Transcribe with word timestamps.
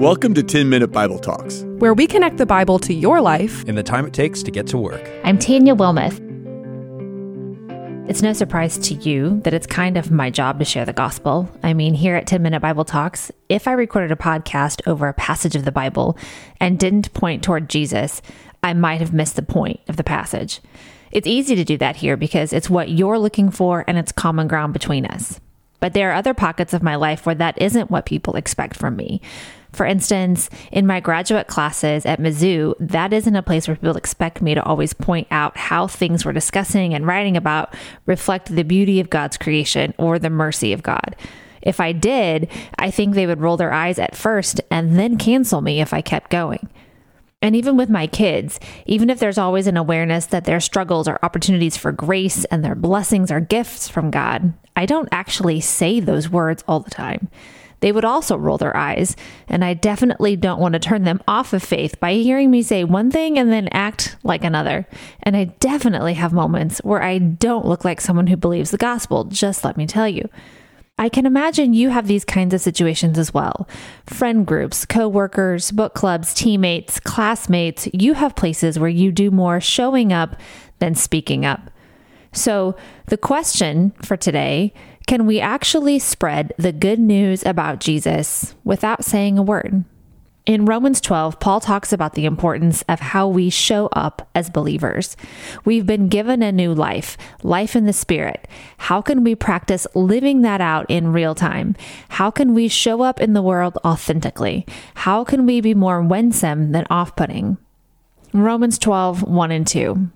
Welcome 0.00 0.32
to 0.32 0.42
10 0.42 0.70
Minute 0.70 0.90
Bible 0.92 1.18
Talks, 1.18 1.60
where 1.78 1.92
we 1.92 2.06
connect 2.06 2.38
the 2.38 2.46
Bible 2.46 2.78
to 2.78 2.94
your 2.94 3.20
life 3.20 3.62
in 3.66 3.74
the 3.74 3.82
time 3.82 4.06
it 4.06 4.14
takes 4.14 4.42
to 4.44 4.50
get 4.50 4.66
to 4.68 4.78
work. 4.78 5.06
I'm 5.24 5.38
Tanya 5.38 5.74
Wilmoth. 5.74 6.18
It's 8.08 8.22
no 8.22 8.32
surprise 8.32 8.78
to 8.78 8.94
you 8.94 9.42
that 9.42 9.52
it's 9.52 9.66
kind 9.66 9.98
of 9.98 10.10
my 10.10 10.30
job 10.30 10.58
to 10.60 10.64
share 10.64 10.86
the 10.86 10.94
gospel. 10.94 11.46
I 11.62 11.74
mean, 11.74 11.92
here 11.92 12.16
at 12.16 12.26
10 12.26 12.40
Minute 12.40 12.60
Bible 12.60 12.86
Talks, 12.86 13.30
if 13.50 13.68
I 13.68 13.72
recorded 13.72 14.10
a 14.10 14.16
podcast 14.16 14.80
over 14.86 15.06
a 15.06 15.12
passage 15.12 15.54
of 15.54 15.66
the 15.66 15.72
Bible 15.72 16.16
and 16.60 16.78
didn't 16.78 17.12
point 17.12 17.44
toward 17.44 17.68
Jesus, 17.68 18.22
I 18.62 18.72
might 18.72 19.02
have 19.02 19.12
missed 19.12 19.36
the 19.36 19.42
point 19.42 19.80
of 19.86 19.98
the 19.98 20.04
passage. 20.04 20.62
It's 21.10 21.26
easy 21.26 21.54
to 21.56 21.64
do 21.64 21.76
that 21.78 21.96
here 21.96 22.16
because 22.16 22.52
it's 22.52 22.70
what 22.70 22.90
you're 22.90 23.18
looking 23.18 23.50
for 23.50 23.84
and 23.86 23.98
it's 23.98 24.12
common 24.12 24.48
ground 24.48 24.72
between 24.72 25.06
us. 25.06 25.40
But 25.80 25.94
there 25.94 26.10
are 26.10 26.14
other 26.14 26.34
pockets 26.34 26.72
of 26.72 26.82
my 26.82 26.94
life 26.94 27.26
where 27.26 27.34
that 27.34 27.60
isn't 27.60 27.90
what 27.90 28.06
people 28.06 28.36
expect 28.36 28.76
from 28.76 28.96
me. 28.96 29.20
For 29.72 29.86
instance, 29.86 30.50
in 30.72 30.86
my 30.86 31.00
graduate 31.00 31.46
classes 31.46 32.04
at 32.04 32.20
Mizzou, 32.20 32.74
that 32.80 33.12
isn't 33.12 33.36
a 33.36 33.42
place 33.42 33.66
where 33.66 33.76
people 33.76 33.96
expect 33.96 34.42
me 34.42 34.54
to 34.54 34.62
always 34.62 34.92
point 34.92 35.28
out 35.30 35.56
how 35.56 35.86
things 35.86 36.24
we're 36.24 36.32
discussing 36.32 36.92
and 36.92 37.06
writing 37.06 37.36
about 37.36 37.74
reflect 38.04 38.54
the 38.54 38.64
beauty 38.64 39.00
of 39.00 39.10
God's 39.10 39.36
creation 39.36 39.94
or 39.96 40.18
the 40.18 40.30
mercy 40.30 40.72
of 40.72 40.82
God. 40.82 41.16
If 41.62 41.78
I 41.78 41.92
did, 41.92 42.50
I 42.78 42.90
think 42.90 43.14
they 43.14 43.26
would 43.26 43.40
roll 43.40 43.56
their 43.56 43.72
eyes 43.72 43.98
at 43.98 44.16
first 44.16 44.60
and 44.70 44.98
then 44.98 45.18
cancel 45.18 45.60
me 45.60 45.80
if 45.80 45.92
I 45.92 46.00
kept 46.00 46.30
going. 46.30 46.68
And 47.42 47.56
even 47.56 47.76
with 47.76 47.88
my 47.88 48.06
kids, 48.06 48.60
even 48.86 49.08
if 49.08 49.18
there's 49.18 49.38
always 49.38 49.66
an 49.66 49.76
awareness 49.76 50.26
that 50.26 50.44
their 50.44 50.60
struggles 50.60 51.08
are 51.08 51.18
opportunities 51.22 51.76
for 51.76 51.90
grace 51.90 52.44
and 52.46 52.64
their 52.64 52.74
blessings 52.74 53.30
are 53.30 53.40
gifts 53.40 53.88
from 53.88 54.10
God, 54.10 54.52
I 54.76 54.86
don't 54.86 55.08
actually 55.10 55.60
say 55.60 56.00
those 56.00 56.28
words 56.28 56.62
all 56.68 56.80
the 56.80 56.90
time 56.90 57.28
they 57.80 57.92
would 57.92 58.04
also 58.04 58.36
roll 58.36 58.58
their 58.58 58.76
eyes. 58.76 59.16
And 59.48 59.64
I 59.64 59.74
definitely 59.74 60.36
don't 60.36 60.60
want 60.60 60.74
to 60.74 60.78
turn 60.78 61.04
them 61.04 61.22
off 61.26 61.52
of 61.52 61.62
faith 61.62 61.98
by 61.98 62.14
hearing 62.14 62.50
me 62.50 62.62
say 62.62 62.84
one 62.84 63.10
thing 63.10 63.38
and 63.38 63.50
then 63.50 63.68
act 63.72 64.16
like 64.22 64.44
another. 64.44 64.86
And 65.22 65.36
I 65.36 65.44
definitely 65.44 66.14
have 66.14 66.32
moments 66.32 66.78
where 66.80 67.02
I 67.02 67.18
don't 67.18 67.66
look 67.66 67.84
like 67.84 68.00
someone 68.00 68.28
who 68.28 68.36
believes 68.36 68.70
the 68.70 68.78
gospel, 68.78 69.24
just 69.24 69.64
let 69.64 69.76
me 69.76 69.86
tell 69.86 70.08
you. 70.08 70.28
I 71.00 71.08
can 71.08 71.24
imagine 71.24 71.72
you 71.72 71.88
have 71.88 72.06
these 72.06 72.26
kinds 72.26 72.52
of 72.52 72.60
situations 72.60 73.18
as 73.18 73.32
well. 73.32 73.66
Friend 74.04 74.46
groups, 74.46 74.84
coworkers, 74.84 75.70
book 75.72 75.94
clubs, 75.94 76.34
teammates, 76.34 77.00
classmates, 77.00 77.88
you 77.94 78.12
have 78.12 78.36
places 78.36 78.78
where 78.78 78.90
you 78.90 79.10
do 79.10 79.30
more 79.30 79.62
showing 79.62 80.12
up 80.12 80.36
than 80.78 80.94
speaking 80.94 81.46
up. 81.46 81.70
So, 82.32 82.76
the 83.06 83.16
question 83.16 83.92
for 84.02 84.18
today 84.18 84.74
can 85.06 85.26
we 85.26 85.40
actually 85.40 85.98
spread 85.98 86.52
the 86.58 86.70
good 86.70 87.00
news 87.00 87.46
about 87.46 87.80
Jesus 87.80 88.54
without 88.62 89.02
saying 89.02 89.38
a 89.38 89.42
word? 89.42 89.84
In 90.50 90.64
Romans 90.64 91.00
12, 91.00 91.38
Paul 91.38 91.60
talks 91.60 91.92
about 91.92 92.14
the 92.14 92.24
importance 92.24 92.82
of 92.88 92.98
how 92.98 93.28
we 93.28 93.50
show 93.50 93.86
up 93.92 94.28
as 94.34 94.50
believers. 94.50 95.16
We've 95.64 95.86
been 95.86 96.08
given 96.08 96.42
a 96.42 96.50
new 96.50 96.74
life, 96.74 97.16
life 97.44 97.76
in 97.76 97.86
the 97.86 97.92
Spirit. 97.92 98.48
How 98.76 99.00
can 99.00 99.22
we 99.22 99.36
practice 99.36 99.86
living 99.94 100.42
that 100.42 100.60
out 100.60 100.86
in 100.88 101.12
real 101.12 101.36
time? 101.36 101.76
How 102.08 102.32
can 102.32 102.52
we 102.52 102.66
show 102.66 103.00
up 103.02 103.20
in 103.20 103.32
the 103.32 103.42
world 103.42 103.78
authentically? 103.84 104.66
How 104.94 105.22
can 105.22 105.46
we 105.46 105.60
be 105.60 105.72
more 105.72 106.02
winsome 106.02 106.72
than 106.72 106.84
off 106.90 107.14
putting? 107.14 107.56
Romans 108.32 108.76
12, 108.76 109.22
1 109.22 109.52
and 109.52 109.64
2. 109.64 110.10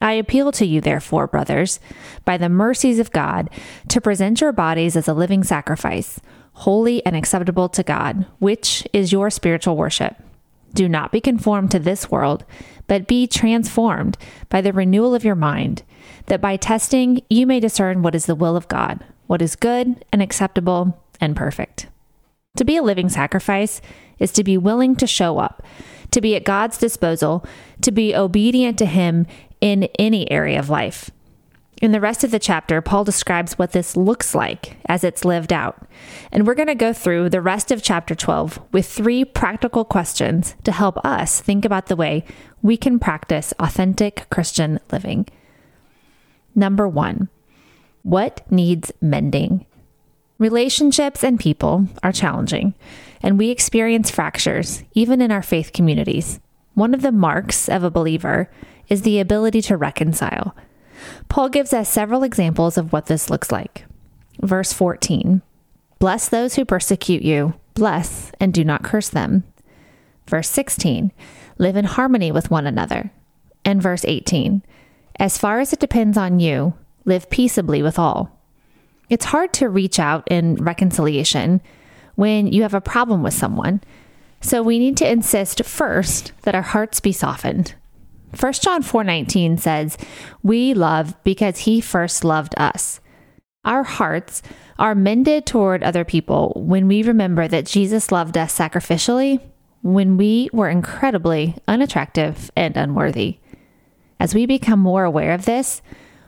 I 0.00 0.12
appeal 0.12 0.50
to 0.52 0.66
you, 0.66 0.80
therefore, 0.80 1.26
brothers, 1.26 1.78
by 2.24 2.38
the 2.38 2.48
mercies 2.48 2.98
of 2.98 3.12
God, 3.12 3.50
to 3.88 4.00
present 4.00 4.40
your 4.40 4.52
bodies 4.52 4.96
as 4.96 5.08
a 5.08 5.14
living 5.14 5.44
sacrifice, 5.44 6.20
holy 6.52 7.04
and 7.04 7.14
acceptable 7.14 7.68
to 7.68 7.82
God, 7.82 8.26
which 8.38 8.86
is 8.92 9.12
your 9.12 9.30
spiritual 9.30 9.76
worship. 9.76 10.16
Do 10.72 10.88
not 10.88 11.12
be 11.12 11.20
conformed 11.20 11.70
to 11.72 11.78
this 11.78 12.10
world, 12.10 12.44
but 12.86 13.06
be 13.06 13.26
transformed 13.26 14.16
by 14.48 14.60
the 14.60 14.72
renewal 14.72 15.14
of 15.14 15.24
your 15.24 15.34
mind, 15.34 15.82
that 16.26 16.40
by 16.40 16.56
testing 16.56 17.22
you 17.28 17.46
may 17.46 17.60
discern 17.60 18.02
what 18.02 18.14
is 18.14 18.26
the 18.26 18.34
will 18.34 18.56
of 18.56 18.68
God, 18.68 19.04
what 19.26 19.42
is 19.42 19.56
good 19.56 20.04
and 20.12 20.22
acceptable 20.22 21.02
and 21.20 21.36
perfect. 21.36 21.88
To 22.56 22.64
be 22.64 22.76
a 22.76 22.82
living 22.82 23.08
sacrifice 23.08 23.80
is 24.18 24.32
to 24.32 24.44
be 24.44 24.56
willing 24.56 24.96
to 24.96 25.06
show 25.06 25.38
up, 25.38 25.62
to 26.10 26.20
be 26.20 26.34
at 26.34 26.44
God's 26.44 26.78
disposal, 26.78 27.44
to 27.82 27.92
be 27.92 28.14
obedient 28.14 28.78
to 28.78 28.86
Him 28.86 29.26
in 29.60 29.84
any 29.98 30.30
area 30.30 30.58
of 30.58 30.70
life. 30.70 31.10
In 31.80 31.92
the 31.92 32.00
rest 32.00 32.24
of 32.24 32.30
the 32.30 32.38
chapter, 32.38 32.82
Paul 32.82 33.04
describes 33.04 33.58
what 33.58 33.72
this 33.72 33.96
looks 33.96 34.34
like 34.34 34.76
as 34.84 35.02
it's 35.02 35.24
lived 35.24 35.50
out. 35.50 35.88
And 36.30 36.46
we're 36.46 36.54
going 36.54 36.68
to 36.68 36.74
go 36.74 36.92
through 36.92 37.30
the 37.30 37.40
rest 37.40 37.70
of 37.70 37.82
chapter 37.82 38.14
12 38.14 38.60
with 38.70 38.86
three 38.86 39.24
practical 39.24 39.86
questions 39.86 40.54
to 40.64 40.72
help 40.72 40.98
us 41.04 41.40
think 41.40 41.64
about 41.64 41.86
the 41.86 41.96
way 41.96 42.24
we 42.60 42.76
can 42.76 42.98
practice 42.98 43.54
authentic 43.58 44.26
Christian 44.30 44.78
living. 44.92 45.26
Number 46.54 46.86
one, 46.86 47.30
what 48.02 48.50
needs 48.50 48.92
mending? 49.00 49.64
Relationships 50.38 51.24
and 51.24 51.40
people 51.40 51.86
are 52.02 52.12
challenging, 52.12 52.74
and 53.22 53.38
we 53.38 53.50
experience 53.50 54.10
fractures 54.10 54.82
even 54.92 55.22
in 55.22 55.30
our 55.32 55.42
faith 55.42 55.72
communities. 55.72 56.40
One 56.80 56.94
of 56.94 57.02
the 57.02 57.12
marks 57.12 57.68
of 57.68 57.84
a 57.84 57.90
believer 57.90 58.50
is 58.88 59.02
the 59.02 59.20
ability 59.20 59.60
to 59.68 59.76
reconcile. 59.76 60.56
Paul 61.28 61.50
gives 61.50 61.74
us 61.74 61.90
several 61.90 62.22
examples 62.22 62.78
of 62.78 62.90
what 62.90 63.04
this 63.04 63.28
looks 63.28 63.52
like. 63.52 63.84
Verse 64.40 64.72
14 64.72 65.42
Bless 65.98 66.26
those 66.30 66.54
who 66.54 66.64
persecute 66.64 67.20
you, 67.20 67.52
bless 67.74 68.32
and 68.40 68.54
do 68.54 68.64
not 68.64 68.82
curse 68.82 69.10
them. 69.10 69.44
Verse 70.26 70.48
16 70.48 71.12
Live 71.58 71.76
in 71.76 71.84
harmony 71.84 72.32
with 72.32 72.50
one 72.50 72.66
another. 72.66 73.12
And 73.62 73.82
verse 73.82 74.06
18 74.06 74.62
As 75.16 75.36
far 75.36 75.60
as 75.60 75.74
it 75.74 75.80
depends 75.80 76.16
on 76.16 76.40
you, 76.40 76.72
live 77.04 77.28
peaceably 77.28 77.82
with 77.82 77.98
all. 77.98 78.40
It's 79.10 79.26
hard 79.26 79.52
to 79.52 79.68
reach 79.68 79.98
out 79.98 80.26
in 80.30 80.54
reconciliation 80.54 81.60
when 82.14 82.46
you 82.46 82.62
have 82.62 82.72
a 82.72 82.80
problem 82.80 83.22
with 83.22 83.34
someone. 83.34 83.82
So 84.40 84.62
we 84.62 84.78
need 84.78 84.96
to 84.98 85.10
insist 85.10 85.64
first 85.64 86.32
that 86.42 86.54
our 86.54 86.62
hearts 86.62 87.00
be 87.00 87.12
softened 87.12 87.74
1 88.38 88.52
John 88.62 88.82
4:19 88.82 89.58
says, 89.58 89.98
"We 90.42 90.72
love 90.72 91.14
because 91.24 91.60
he 91.60 91.80
first 91.80 92.24
loved 92.24 92.54
us." 92.56 93.00
Our 93.64 93.82
hearts 93.82 94.42
are 94.78 94.94
mended 94.94 95.44
toward 95.44 95.82
other 95.82 96.04
people 96.04 96.52
when 96.56 96.86
we 96.86 97.02
remember 97.02 97.48
that 97.48 97.66
Jesus 97.66 98.12
loved 98.12 98.38
us 98.38 98.56
sacrificially 98.56 99.40
when 99.82 100.16
we 100.16 100.48
were 100.52 100.68
incredibly 100.68 101.56
unattractive 101.66 102.50
and 102.56 102.76
unworthy. 102.76 103.38
As 104.18 104.34
we 104.34 104.46
become 104.46 104.78
more 104.78 105.04
aware 105.04 105.32
of 105.32 105.44
this, 105.44 105.82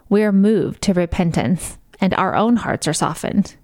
we 0.08 0.22
are 0.22 0.32
moved 0.32 0.82
to 0.82 0.92
repentance 0.92 1.78
and 2.00 2.12
our 2.14 2.34
own 2.34 2.56
hearts 2.56 2.88
are 2.88 2.92
softened. 2.92 3.54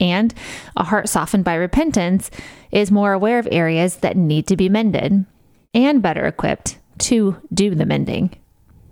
And 0.00 0.34
a 0.76 0.84
heart 0.84 1.08
softened 1.08 1.44
by 1.44 1.54
repentance 1.54 2.30
is 2.72 2.90
more 2.90 3.12
aware 3.12 3.38
of 3.38 3.48
areas 3.50 3.96
that 3.96 4.16
need 4.16 4.46
to 4.46 4.56
be 4.56 4.68
mended 4.68 5.26
and 5.74 6.02
better 6.02 6.26
equipped 6.26 6.78
to 6.98 7.36
do 7.52 7.74
the 7.74 7.86
mending. 7.86 8.34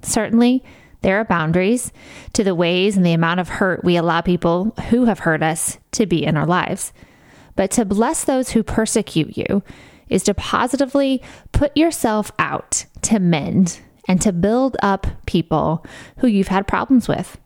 Certainly, 0.03 0.63
there 1.03 1.19
are 1.19 1.25
boundaries 1.25 1.93
to 2.33 2.45
the 2.45 2.55
ways 2.55 2.97
and 2.97 3.07
the 3.07 3.13
amount 3.13 3.41
of 3.41 3.49
hurt 3.49 3.85
we 3.85 3.97
allow 3.97 4.21
people 4.21 4.75
who 4.91 5.05
have 5.05 5.21
hurt 5.21 5.43
us 5.43 5.79
to 5.93 6.07
be 6.07 6.25
in 6.25 6.37
our 6.37 6.47
lives. 6.47 6.93
But 7.57 7.71
to 7.73 7.85
bless 7.85 8.25
those 8.25 8.51
who 8.51 8.63
persecute 8.63 9.37
you 9.37 9.63
is 10.09 10.23
to 10.25 10.35
positively 10.35 11.23
put 11.53 11.77
yourself 11.77 12.33
out 12.39 12.87
to 13.03 13.19
mend 13.19 13.81
and 14.09 14.21
to 14.23 14.33
build 14.33 14.77
up 14.83 15.07
people 15.27 15.85
who 16.19 16.27
you've 16.27 16.49
had 16.49 16.67
problems 16.67 17.09
with. 17.09 17.39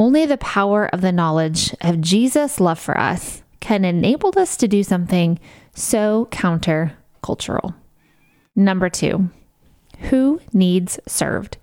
Only 0.00 0.24
the 0.24 0.38
power 0.38 0.86
of 0.94 1.02
the 1.02 1.12
knowledge 1.12 1.74
of 1.82 2.00
Jesus' 2.00 2.58
love 2.58 2.78
for 2.78 2.96
us 2.96 3.42
can 3.60 3.84
enable 3.84 4.32
us 4.38 4.56
to 4.56 4.66
do 4.66 4.82
something 4.82 5.38
so 5.74 6.26
countercultural. 6.30 7.74
Number 8.56 8.88
two, 8.88 9.28
who 10.08 10.40
needs 10.54 10.98
served? 11.06 11.58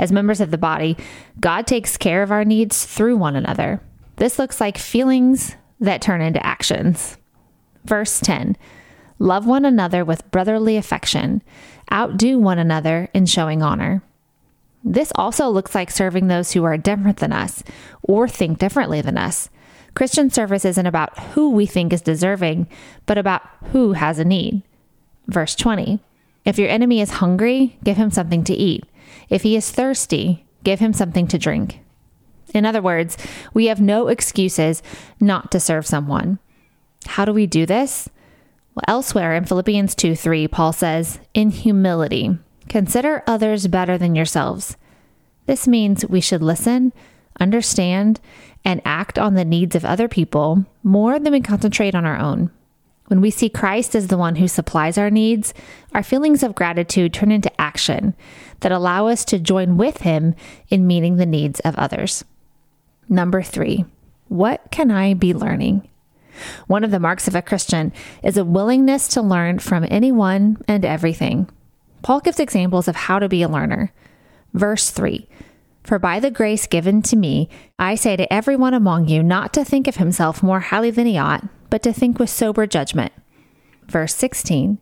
As 0.00 0.10
members 0.10 0.40
of 0.40 0.50
the 0.50 0.58
body, 0.58 0.96
God 1.38 1.68
takes 1.68 1.96
care 1.96 2.24
of 2.24 2.32
our 2.32 2.44
needs 2.44 2.84
through 2.84 3.16
one 3.16 3.36
another. 3.36 3.80
This 4.16 4.36
looks 4.36 4.60
like 4.60 4.76
feelings 4.76 5.54
that 5.78 6.02
turn 6.02 6.20
into 6.20 6.44
actions. 6.44 7.18
Verse 7.84 8.18
10 8.18 8.56
Love 9.20 9.46
one 9.46 9.64
another 9.64 10.04
with 10.04 10.28
brotherly 10.32 10.76
affection, 10.76 11.40
outdo 11.92 12.36
one 12.36 12.58
another 12.58 13.08
in 13.14 13.26
showing 13.26 13.62
honor. 13.62 14.02
This 14.82 15.12
also 15.14 15.48
looks 15.48 15.74
like 15.74 15.90
serving 15.90 16.28
those 16.28 16.52
who 16.52 16.64
are 16.64 16.76
different 16.76 17.18
than 17.18 17.32
us 17.32 17.62
or 18.02 18.28
think 18.28 18.58
differently 18.58 19.00
than 19.00 19.18
us. 19.18 19.50
Christian 19.94 20.30
service 20.30 20.64
isn't 20.64 20.86
about 20.86 21.18
who 21.18 21.50
we 21.50 21.66
think 21.66 21.92
is 21.92 22.00
deserving, 22.00 22.68
but 23.06 23.18
about 23.18 23.42
who 23.72 23.92
has 23.92 24.18
a 24.18 24.24
need. 24.24 24.62
Verse 25.26 25.54
20 25.54 26.00
if 26.44 26.58
your 26.58 26.68
enemy 26.68 27.00
is 27.00 27.10
hungry, 27.10 27.78
give 27.84 27.96
him 27.96 28.10
something 28.10 28.44
to 28.44 28.54
eat. 28.54 28.84
If 29.28 29.42
he 29.42 29.56
is 29.56 29.70
thirsty, 29.70 30.46
give 30.64 30.80
him 30.80 30.92
something 30.92 31.26
to 31.28 31.38
drink. 31.38 31.80
In 32.54 32.64
other 32.64 32.82
words, 32.82 33.16
we 33.52 33.66
have 33.66 33.80
no 33.80 34.08
excuses 34.08 34.82
not 35.20 35.52
to 35.52 35.60
serve 35.60 35.86
someone. 35.86 36.38
How 37.06 37.24
do 37.24 37.32
we 37.32 37.46
do 37.46 37.66
this? 37.66 38.08
Well, 38.74 38.84
elsewhere 38.88 39.34
in 39.34 39.44
Philippians 39.44 39.94
2 39.94 40.16
3, 40.16 40.48
Paul 40.48 40.72
says, 40.72 41.20
In 41.34 41.50
humility, 41.50 42.38
consider 42.70 43.24
others 43.26 43.66
better 43.66 43.98
than 43.98 44.14
yourselves. 44.14 44.76
This 45.46 45.66
means 45.66 46.06
we 46.06 46.20
should 46.20 46.40
listen, 46.40 46.92
understand, 47.40 48.20
and 48.64 48.80
act 48.84 49.18
on 49.18 49.34
the 49.34 49.44
needs 49.44 49.74
of 49.74 49.84
other 49.84 50.06
people 50.06 50.64
more 50.84 51.18
than 51.18 51.32
we 51.32 51.40
concentrate 51.40 51.96
on 51.96 52.06
our 52.06 52.16
own. 52.16 52.50
When 53.08 53.20
we 53.20 53.32
see 53.32 53.48
Christ 53.48 53.96
as 53.96 54.06
the 54.06 54.16
one 54.16 54.36
who 54.36 54.46
supplies 54.46 54.96
our 54.96 55.10
needs, 55.10 55.52
our 55.92 56.04
feelings 56.04 56.44
of 56.44 56.54
gratitude 56.54 57.12
turn 57.12 57.32
into 57.32 57.60
action 57.60 58.14
that 58.60 58.70
allow 58.70 59.08
us 59.08 59.24
to 59.24 59.40
join 59.40 59.76
with 59.76 60.02
Him 60.02 60.36
in 60.68 60.86
meeting 60.86 61.16
the 61.16 61.26
needs 61.26 61.58
of 61.60 61.74
others. 61.74 62.24
Number 63.08 63.42
three, 63.42 63.84
what 64.28 64.70
can 64.70 64.92
I 64.92 65.14
be 65.14 65.34
learning? 65.34 65.88
One 66.68 66.84
of 66.84 66.92
the 66.92 67.00
marks 67.00 67.26
of 67.26 67.34
a 67.34 67.42
Christian 67.42 67.92
is 68.22 68.36
a 68.36 68.44
willingness 68.44 69.08
to 69.08 69.22
learn 69.22 69.58
from 69.58 69.84
anyone 69.90 70.58
and 70.68 70.84
everything. 70.84 71.50
Paul 72.02 72.20
gives 72.20 72.40
examples 72.40 72.88
of 72.88 72.96
how 72.96 73.18
to 73.18 73.28
be 73.28 73.42
a 73.42 73.48
learner. 73.48 73.92
Verse 74.54 74.90
3 74.90 75.28
For 75.82 75.98
by 75.98 76.20
the 76.20 76.30
grace 76.30 76.66
given 76.66 77.02
to 77.02 77.16
me, 77.16 77.48
I 77.78 77.94
say 77.94 78.16
to 78.16 78.32
everyone 78.32 78.74
among 78.74 79.08
you 79.08 79.22
not 79.22 79.52
to 79.54 79.64
think 79.64 79.86
of 79.86 79.96
himself 79.96 80.42
more 80.42 80.60
highly 80.60 80.90
than 80.90 81.06
he 81.06 81.18
ought, 81.18 81.44
but 81.68 81.82
to 81.84 81.92
think 81.92 82.18
with 82.18 82.30
sober 82.30 82.66
judgment. 82.66 83.12
Verse 83.86 84.14
16 84.14 84.78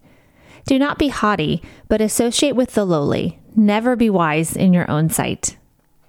Do 0.67 0.79
not 0.79 0.99
be 0.99 1.09
haughty, 1.09 1.63
but 1.89 2.01
associate 2.01 2.57
with 2.57 2.75
the 2.75 2.85
lowly. 2.85 3.39
Never 3.57 3.97
be 3.97 4.11
wise 4.11 4.57
in 4.57 4.73
your 4.73 4.91
own 4.91 5.11
sight. 5.11 5.57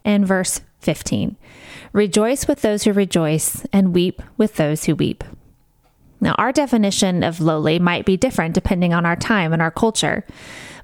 And 0.06 0.26
verse 0.26 0.62
15 0.82 1.36
Rejoice 1.92 2.48
with 2.48 2.62
those 2.62 2.84
who 2.84 2.94
rejoice, 2.94 3.66
and 3.74 3.94
weep 3.96 4.22
with 4.38 4.56
those 4.56 4.86
who 4.86 4.96
weep. 4.96 5.24
Now, 6.22 6.36
our 6.38 6.52
definition 6.52 7.24
of 7.24 7.40
lowly 7.40 7.80
might 7.80 8.06
be 8.06 8.18
different 8.18 8.54
depending 8.54 8.94
on 8.94 9.06
our 9.06 9.16
time 9.16 9.54
and 9.54 9.62
our 9.62 9.72
culture. 9.72 10.26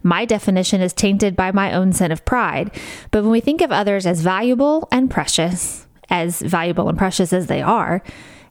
My 0.05 0.23
definition 0.23 0.81
is 0.81 0.93
tainted 0.93 1.35
by 1.35 1.51
my 1.51 1.73
own 1.73 1.91
sin 1.91 2.11
of 2.11 2.23
pride. 2.25 2.69
But 3.09 3.23
when 3.23 3.31
we 3.31 3.41
think 3.41 3.59
of 3.59 3.71
others 3.71 4.05
as 4.05 4.21
valuable 4.21 4.87
and 4.91 5.09
precious, 5.09 5.87
as 6.11 6.41
valuable 6.41 6.87
and 6.87 6.95
precious 6.95 7.33
as 7.33 7.47
they 7.47 7.59
are, 7.59 8.03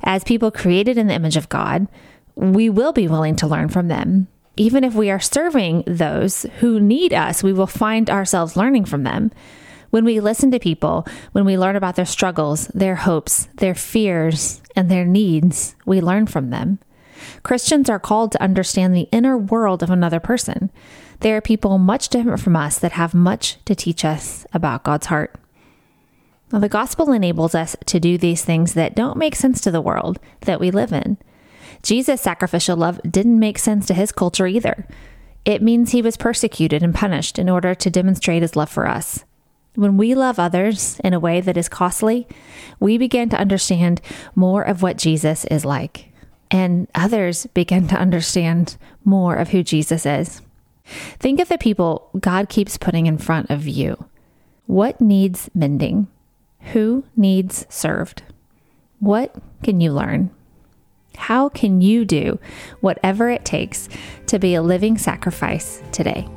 as 0.02 0.24
people 0.24 0.50
created 0.50 0.98
in 0.98 1.06
the 1.06 1.14
image 1.14 1.36
of 1.36 1.48
God, 1.48 1.86
we 2.34 2.68
will 2.68 2.92
be 2.92 3.06
willing 3.06 3.36
to 3.36 3.46
learn 3.46 3.68
from 3.68 3.86
them. 3.86 4.26
Even 4.56 4.82
if 4.82 4.94
we 4.94 5.10
are 5.10 5.20
serving 5.20 5.84
those 5.86 6.44
who 6.58 6.80
need 6.80 7.14
us, 7.14 7.44
we 7.44 7.52
will 7.52 7.68
find 7.68 8.10
ourselves 8.10 8.56
learning 8.56 8.86
from 8.86 9.04
them. 9.04 9.30
When 9.90 10.04
we 10.04 10.18
listen 10.18 10.50
to 10.50 10.58
people, 10.58 11.06
when 11.30 11.44
we 11.44 11.56
learn 11.56 11.76
about 11.76 11.94
their 11.94 12.04
struggles, 12.04 12.66
their 12.74 12.96
hopes, 12.96 13.48
their 13.54 13.76
fears, 13.76 14.60
and 14.74 14.90
their 14.90 15.04
needs, 15.04 15.76
we 15.86 16.00
learn 16.00 16.26
from 16.26 16.50
them. 16.50 16.80
Christians 17.42 17.88
are 17.90 17.98
called 17.98 18.32
to 18.32 18.42
understand 18.42 18.94
the 18.94 19.08
inner 19.12 19.36
world 19.36 19.82
of 19.82 19.90
another 19.90 20.20
person. 20.20 20.70
They 21.20 21.32
are 21.32 21.40
people 21.40 21.78
much 21.78 22.08
different 22.08 22.40
from 22.40 22.56
us 22.56 22.78
that 22.78 22.92
have 22.92 23.14
much 23.14 23.58
to 23.64 23.74
teach 23.74 24.04
us 24.04 24.46
about 24.52 24.84
God's 24.84 25.06
heart. 25.06 25.34
Now, 26.52 26.58
the 26.58 26.68
gospel 26.68 27.12
enables 27.12 27.54
us 27.54 27.74
to 27.86 27.98
do 27.98 28.18
these 28.18 28.44
things 28.44 28.74
that 28.74 28.94
don't 28.94 29.16
make 29.16 29.34
sense 29.34 29.60
to 29.62 29.70
the 29.70 29.80
world 29.80 30.18
that 30.42 30.60
we 30.60 30.70
live 30.70 30.92
in. 30.92 31.18
Jesus' 31.82 32.20
sacrificial 32.20 32.76
love 32.76 33.00
didn't 33.08 33.38
make 33.38 33.58
sense 33.58 33.86
to 33.86 33.94
his 33.94 34.12
culture 34.12 34.46
either. 34.46 34.86
It 35.44 35.62
means 35.62 35.90
he 35.90 36.00
was 36.00 36.16
persecuted 36.16 36.82
and 36.82 36.94
punished 36.94 37.38
in 37.38 37.50
order 37.50 37.74
to 37.74 37.90
demonstrate 37.90 38.42
his 38.42 38.56
love 38.56 38.70
for 38.70 38.88
us. 38.88 39.24
When 39.74 39.96
we 39.96 40.14
love 40.14 40.38
others 40.38 41.00
in 41.02 41.12
a 41.12 41.20
way 41.20 41.40
that 41.40 41.56
is 41.56 41.68
costly, 41.68 42.28
we 42.78 42.96
begin 42.96 43.28
to 43.30 43.38
understand 43.38 44.00
more 44.34 44.62
of 44.62 44.82
what 44.82 44.96
Jesus 44.96 45.44
is 45.46 45.64
like, 45.64 46.12
and 46.50 46.88
others 46.94 47.46
begin 47.54 47.88
to 47.88 47.96
understand 47.96 48.76
more 49.04 49.36
of 49.36 49.50
who 49.50 49.62
Jesus 49.62 50.06
is. 50.06 50.42
Think 50.84 51.40
of 51.40 51.48
the 51.48 51.58
people 51.58 52.10
God 52.18 52.48
keeps 52.48 52.76
putting 52.76 53.06
in 53.06 53.18
front 53.18 53.50
of 53.50 53.66
you. 53.66 54.04
What 54.66 55.00
needs 55.00 55.50
mending? 55.54 56.08
Who 56.72 57.04
needs 57.16 57.66
served? 57.68 58.22
What 59.00 59.34
can 59.62 59.80
you 59.80 59.92
learn? 59.92 60.30
How 61.16 61.48
can 61.48 61.80
you 61.80 62.04
do 62.04 62.38
whatever 62.80 63.30
it 63.30 63.44
takes 63.44 63.88
to 64.26 64.38
be 64.38 64.54
a 64.54 64.62
living 64.62 64.98
sacrifice 64.98 65.82
today? 65.92 66.28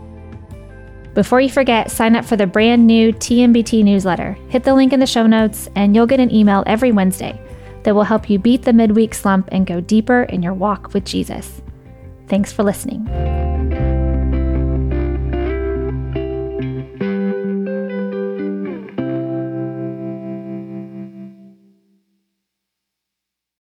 Before 1.14 1.42
you 1.42 1.50
forget, 1.50 1.90
sign 1.90 2.16
up 2.16 2.26
for 2.26 2.36
the 2.36 2.46
brand 2.46 2.86
new 2.86 3.12
TMBT 3.12 3.84
newsletter. 3.84 4.34
Hit 4.50 4.64
the 4.64 4.76
link 4.76 4.94
in 4.94 5.00
the 5.00 5.08
show 5.08 5.26
notes, 5.26 5.68
and 5.76 5.96
you'll 5.96 6.06
get 6.06 6.20
an 6.20 6.32
email 6.32 6.64
every 6.68 6.92
Wednesday 6.92 7.42
that 7.88 7.96
will 7.96 8.04
help 8.04 8.30
you 8.30 8.38
beat 8.38 8.64
the 8.64 8.74
midweek 8.74 9.14
slump 9.14 9.48
and 9.50 9.66
go 9.66 9.80
deeper 9.80 10.24
in 10.24 10.44
your 10.44 10.54
walk 10.54 10.94
with 10.94 11.06
Jesus. 11.06 11.62
Thanks 12.28 12.52
for 12.52 12.62
listening. 12.62 13.08